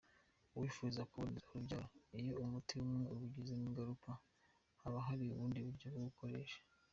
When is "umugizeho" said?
3.13-3.61